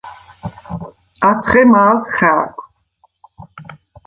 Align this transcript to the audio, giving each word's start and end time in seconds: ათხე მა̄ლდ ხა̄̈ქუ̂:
ათხე 1.29 1.61
მა̄ლდ 1.71 2.03
ხა̄̈ქუ̂: 2.15 2.63